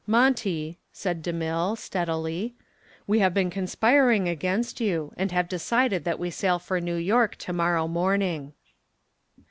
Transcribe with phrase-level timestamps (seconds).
[0.07, 2.55] "Monty," said DeMille steadily,
[3.05, 7.35] "we have been conspiring against you and have decided that we sail for New York
[7.35, 8.53] to morrow morning."